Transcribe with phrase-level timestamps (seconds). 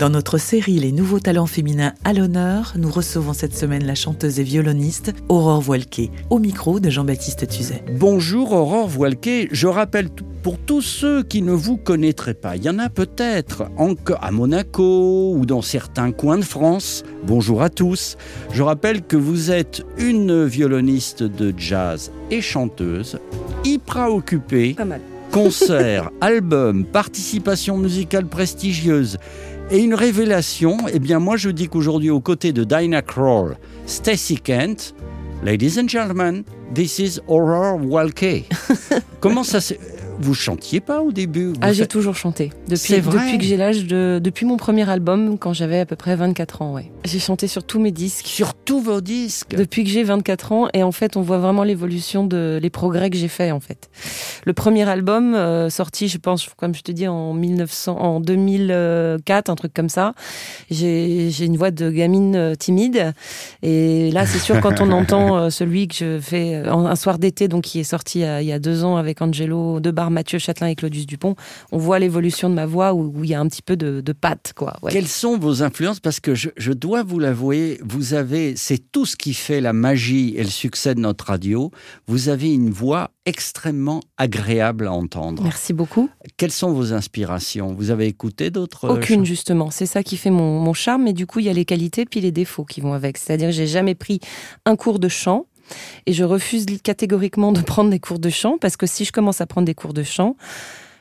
[0.00, 4.40] Dans notre série Les nouveaux talents féminins à l'honneur, nous recevons cette semaine la chanteuse
[4.40, 7.84] et violoniste Aurore Voilquet, au micro de Jean-Baptiste Tuzet.
[7.98, 10.08] Bonjour Aurore Voilquet, je rappelle
[10.42, 14.30] pour tous ceux qui ne vous connaîtraient pas, il y en a peut-être encore à
[14.30, 17.04] Monaco ou dans certains coins de France.
[17.24, 18.16] Bonjour à tous.
[18.54, 23.18] Je rappelle que vous êtes une violoniste de jazz et chanteuse,
[23.64, 25.02] hyper occupée, Pas mal.
[25.30, 29.18] concerts, albums, participation musicale prestigieuse
[29.70, 33.56] et une révélation, eh bien moi je dis qu'aujourd'hui aux côtés de Dinah Kroll,
[33.86, 34.94] Stacy Kent,
[35.42, 38.44] Ladies and gentlemen, this is Aurore Walke.
[39.20, 39.74] Comment ça se...
[40.18, 42.52] Vous chantiez pas au début Vous Ah, j'ai toujours chanté.
[42.68, 44.20] Depuis, vrai depuis que j'ai l'âge de.
[44.22, 46.90] Depuis mon premier album, quand j'avais à peu près 24 ans, ouais.
[47.04, 48.26] J'ai chanté sur tous mes disques.
[48.26, 51.64] Sur tous vos disques Depuis que j'ai 24 ans, et en fait, on voit vraiment
[51.64, 53.88] l'évolution de les progrès que j'ai fait en fait.
[54.44, 59.48] Le premier album euh, sorti, je pense, comme je te dis, en 1900, en 2004,
[59.48, 60.14] un truc comme ça.
[60.70, 63.14] J'ai une voix de gamine euh, timide,
[63.62, 67.48] et là, c'est sûr quand on entend euh, celui que je fais un soir d'été,
[67.48, 70.74] donc qui est sorti il y a deux ans avec Angelo Debar, Mathieu Châtelain et
[70.74, 71.34] Claudius Dupont,
[71.72, 74.02] on voit l'évolution de ma voix où, où il y a un petit peu de,
[74.02, 74.76] de patte, quoi.
[74.82, 74.92] Ouais.
[74.92, 76.00] Quelles sont vos influences?
[76.00, 79.72] Parce que je, je dois vous l'avouer, vous avez, c'est tout ce qui fait la
[79.72, 81.70] magie et le succès de notre radio.
[82.06, 85.42] Vous avez une voix extrêmement agréable à entendre.
[85.42, 86.10] Merci beaucoup.
[86.36, 87.72] Quelles sont vos inspirations?
[87.74, 89.70] Vous avez écouté d'autres Aucune, justement.
[89.70, 91.04] C'est ça qui fait mon, mon charme.
[91.04, 93.16] Mais du coup, il y a les qualités puis les défauts qui vont avec.
[93.16, 94.20] C'est-à-dire que j'ai jamais pris
[94.66, 95.46] un cours de chant.
[96.06, 99.40] Et je refuse catégoriquement de prendre des cours de chant parce que si je commence
[99.40, 100.36] à prendre des cours de chant,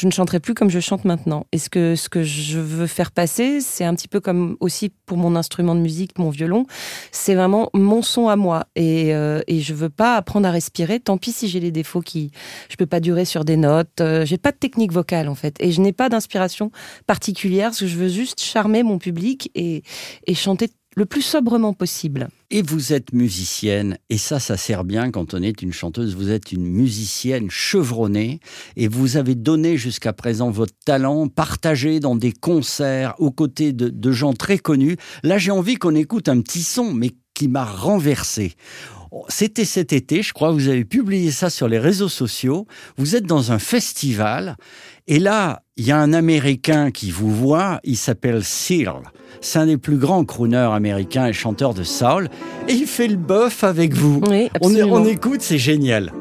[0.00, 1.46] je ne chanterai plus comme je chante maintenant.
[1.52, 4.90] Et ce que, ce que je veux faire passer, c'est un petit peu comme aussi
[5.04, 6.64] pour mon instrument de musique, mon violon,
[7.12, 8.64] c'est vraiment mon son à moi.
[8.76, 11.00] Et, euh, et je veux pas apprendre à respirer.
[11.00, 12.30] Tant pis si j'ai les défauts qui,
[12.70, 14.00] je peux pas durer sur des notes.
[14.00, 16.70] Euh, j'ai pas de technique vocale en fait, et je n'ai pas d'inspiration
[17.06, 17.68] particulière.
[17.68, 19.82] Parce que je veux juste charmer mon public et,
[20.26, 22.28] et chanter le plus sobrement possible.
[22.50, 26.16] Et vous êtes musicienne, et ça, ça sert bien quand on est une chanteuse.
[26.16, 28.40] Vous êtes une musicienne chevronnée,
[28.76, 34.12] et vous avez donné jusqu'à présent votre talent, partagé dans des concerts aux côtés de,
[34.12, 34.96] gens très connus.
[35.22, 38.54] Là, j'ai envie qu'on écoute un petit son, mais qui m'a renversé.
[39.28, 42.66] C'était cet été, je crois, vous avez publié ça sur les réseaux sociaux.
[42.96, 44.56] Vous êtes dans un festival,
[45.06, 49.02] et là, il y a un Américain qui vous voit, il s'appelle Seal.
[49.40, 52.28] C'est un des plus grands crooners américains et chanteurs de soul,
[52.68, 54.20] et il fait le bœuf avec vous.
[54.28, 56.12] Oui, On, on écoute, c'est génial.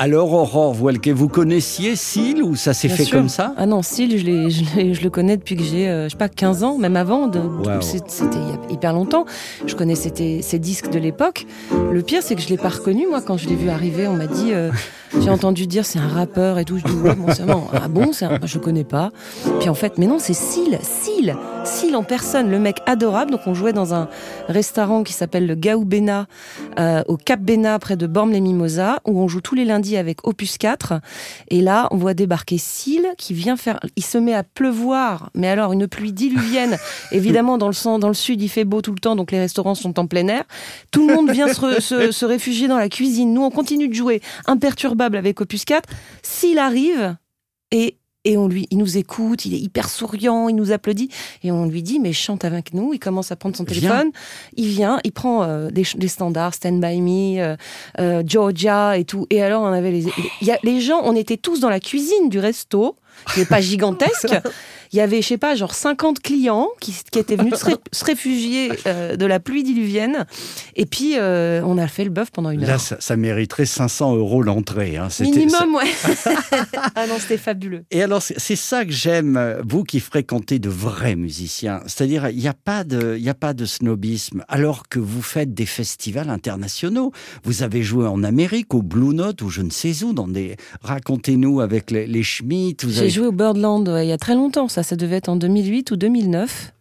[0.00, 3.16] Alors, Aurore Voilke, vous connaissiez Seal ou ça s'est fait sûr.
[3.18, 3.52] comme ça?
[3.56, 6.78] Ah non, Syl, je, le connais depuis que j'ai, euh, je sais pas, 15 ans,
[6.78, 7.28] même avant.
[7.28, 7.80] Wow.
[7.80, 8.38] C'était
[8.70, 9.24] hyper longtemps.
[9.66, 11.46] Je connaissais tes- ces disques de l'époque.
[11.92, 14.06] Le pire, c'est que je l'ai pas reconnu, moi, quand je l'ai vu arriver.
[14.06, 14.70] On m'a dit, euh,
[15.20, 16.78] j'ai entendu dire c'est un rappeur et tout.
[16.78, 17.26] Je dis, ouais, bon.
[17.72, 18.38] Ah bon, un...
[18.46, 19.10] je connais pas.
[19.60, 23.30] Puis en fait, mais non, c'est Syl, Syl, Syl en personne, le mec adorable.
[23.30, 24.08] Donc on jouait dans un
[24.48, 26.26] restaurant qui s'appelle le Gaou Bena,
[26.78, 30.58] euh, au Cap Bena, près de Bormes-les-Mimosas, où on joue tous les lundis avec Opus
[30.58, 30.94] 4.
[31.48, 33.80] Et là, on voit débarquer Syl qui vient faire.
[33.96, 36.76] Il se met à pleuvoir, mais alors une pluie diluvienne.
[37.12, 39.38] Évidemment, dans le, sang- dans le sud, il fait beau tout le temps, donc les
[39.40, 40.44] restaurants sont en plein air.
[40.90, 43.32] Tout le monde vient se, se- se réfugier dans la cuisine.
[43.32, 45.88] Nous, on continue de jouer imperturbable avec Opus 4.
[46.22, 47.16] S'il arrive,
[47.70, 47.96] et.
[48.24, 51.08] Et on lui, il nous écoute, il est hyper souriant, il nous applaudit,
[51.44, 52.92] et on lui dit mais chante avec nous.
[52.92, 53.74] Il commence à prendre son Viens.
[53.80, 54.10] téléphone,
[54.56, 57.56] il vient, il prend euh, des, standards, Stand by Me, euh,
[58.00, 59.26] euh, Georgia et tout.
[59.30, 60.04] Et alors on avait les,
[60.42, 62.96] il y a- les gens, on était tous dans la cuisine du resto,
[63.32, 64.34] qui n'est pas gigantesque.
[64.92, 67.74] Il y avait, je sais pas, genre 50 clients qui, qui étaient venus se, ré-
[67.92, 70.26] se réfugier euh, de la pluie diluvienne.
[70.76, 72.80] Et puis, euh, on a fait le bœuf pendant une Là, heure.
[72.80, 74.96] ça, ça mériterait 500 euros l'entrée.
[74.96, 75.08] hein.
[75.20, 75.90] Minimum, ouais.
[76.94, 77.84] ah non, c'était fabuleux.
[77.90, 81.80] Et alors, c'est ça que j'aime, vous qui fréquentez de vrais musiciens.
[81.86, 85.54] C'est-à-dire, il n'y a, pas de- y a pas de snobisme, alors que vous faites
[85.54, 87.12] des festivals internationaux.
[87.44, 90.56] Vous avez joué en Amérique, au Blue Note, ou je ne sais où, dans des...
[90.82, 92.86] Racontez-nous avec les, les Schmitt.
[92.88, 95.36] J'ai joué au Birdland ouais, il y a très longtemps, ça, ça devait être en
[95.36, 96.72] 2008 ou 2009.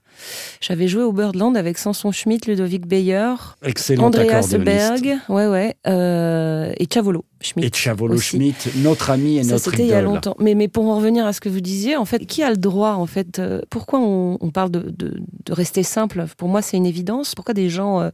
[0.62, 4.56] J'avais joué au Birdland avec Samson Schmidt, Ludovic Beyer, Excellent Andreas.
[4.58, 7.68] Berg, ouais, ouais, euh, et Chavolo Schmidt.
[7.68, 8.38] Et Chavolo aussi.
[8.38, 10.14] Schmidt, notre ami et Ça, notre c'était il y a idole.
[10.16, 10.36] longtemps.
[10.40, 12.58] Mais, mais pour en revenir à ce que vous disiez, en fait, qui a le
[12.58, 16.26] droit, en fait, euh, pourquoi on, on parle de, de, de rester simple?
[16.38, 17.36] Pour moi, c'est une évidence.
[17.36, 18.10] Pourquoi des gens euh,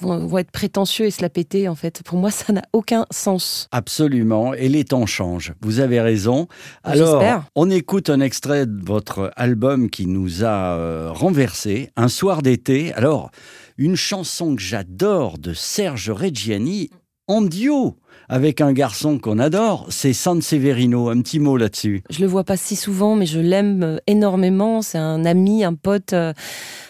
[0.00, 2.02] vont, vont être prétentieux et se la péter, en fait?
[2.04, 3.68] Pour moi, ça n'a aucun sens.
[3.70, 5.52] Absolument, et les temps changent.
[5.60, 6.48] Vous avez raison.
[6.82, 7.22] Alors,
[7.54, 12.92] on écoute un extrait de votre album qui nous a euh, renversé, Un soir d'été.
[12.94, 13.30] Alors,
[13.76, 16.90] une chanson que j'adore de Serge Reggiani
[17.26, 17.96] en duo
[18.28, 21.08] avec un garçon qu'on adore, c'est San Severino.
[21.08, 22.02] Un petit mot là-dessus.
[22.10, 24.82] Je le vois pas si souvent, mais je l'aime euh, énormément.
[24.82, 26.12] C'est un ami, un pote.
[26.12, 26.32] euh,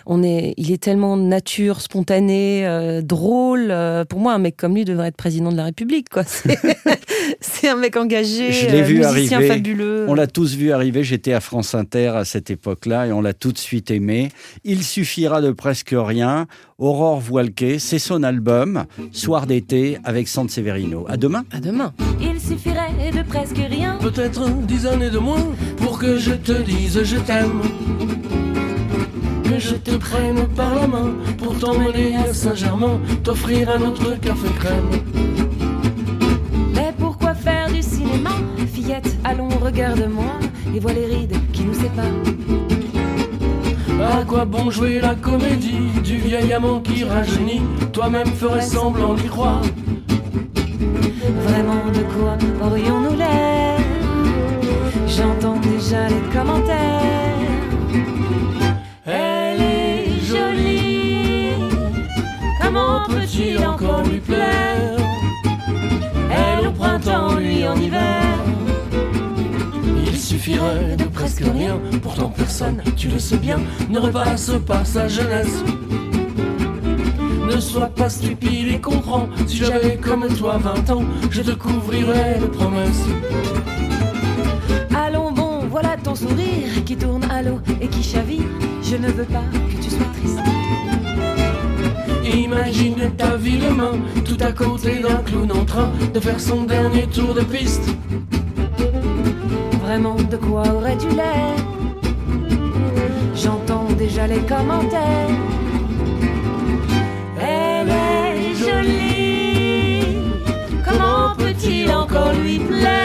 [0.06, 3.74] On est, il est tellement nature, spontané, euh, drôle.
[4.08, 6.08] Pour moi, un mec comme lui devrait être président de la République.
[6.08, 6.24] Quoi.
[7.40, 9.54] C'est, un mec engagé, Je l'ai vu musicien arriver.
[9.54, 10.06] fabuleux.
[10.08, 13.32] On l'a tous vu arriver, j'étais à France Inter à cette époque-là et on l'a
[13.34, 14.30] tout de suite aimé.
[14.64, 16.46] Il suffira de presque rien.
[16.78, 21.06] Aurore Voilquet, c'est son album, Soir d'été avec San Severino.
[21.08, 21.44] À demain.
[21.52, 21.90] À demain.
[22.20, 23.96] Il suffirait de presque rien.
[23.98, 24.42] Peut-être
[24.72, 25.46] dix années de moins
[25.78, 27.62] pour que je te dise je t'aime.
[29.44, 34.48] Que je te prenne par la main pour t'emmener à Saint-Germain, t'offrir un autre café
[34.58, 34.90] crème.
[36.74, 38.34] Mais pourquoi faire du cinéma?
[38.74, 40.32] Fillette, allons, regarde-moi
[40.74, 42.22] et vois les rides qui nous séparent.
[44.18, 47.62] À quoi bon jouer la comédie du vieil amant qui rajeunit?
[47.94, 49.62] Toi-même ferais semblant d'y croire.
[51.28, 52.36] Vraiment, de quoi
[52.66, 53.78] aurions-nous l'air?
[55.06, 57.32] J'entends déjà les commentaires.
[59.06, 61.50] Elle est jolie,
[62.60, 64.98] comment peut-il encore lui plaire?
[66.30, 68.38] Elle au printemps, lui en hiver.
[70.06, 75.06] Il suffirait de presque rien, pourtant personne, tu le sais bien, ne repasse pas sa
[75.06, 75.62] jeunesse.
[77.54, 82.40] Ne sois pas stupide et comprends, si j'avais comme toi 20 ans, je te couvrirais
[82.40, 83.04] de promesses.
[84.92, 88.42] Allons bon, voilà ton sourire qui tourne à l'eau et qui chavire.
[88.82, 90.40] Je ne veux pas que tu sois triste.
[92.24, 93.92] Imagine ta vie demain,
[94.24, 97.88] tout à côté d'un clown en train de faire son dernier tour de piste.
[99.84, 101.54] Vraiment, de quoi aurais-tu l'air?
[103.36, 105.30] J'entends déjà les commentaires.
[110.84, 113.04] Comment peut-il encore lui plaire?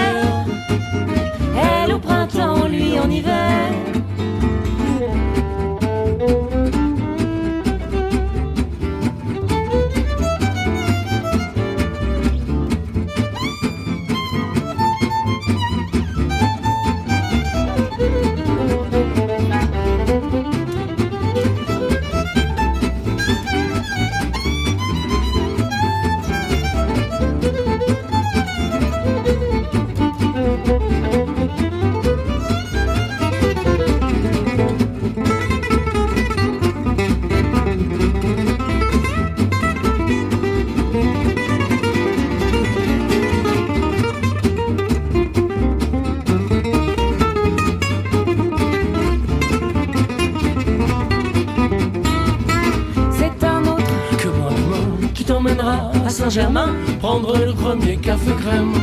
[55.59, 58.73] À Saint-Germain prendre le premier café crème.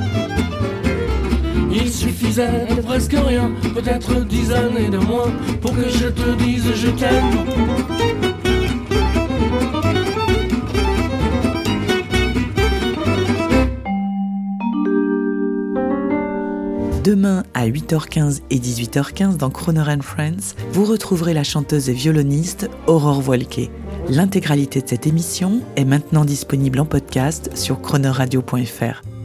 [1.72, 5.30] Il suffisait de presque rien, peut-être dix années de moins,
[5.60, 7.46] pour que je te dise je t'aime.
[17.04, 22.68] Demain à 8h15 et 18h15 dans Croner and Friends, vous retrouverez la chanteuse et violoniste
[22.88, 23.70] Aurore Voilquet.
[24.08, 29.15] L'intégralité de cette émission est maintenant disponible en podcast sur chronoradio.fr.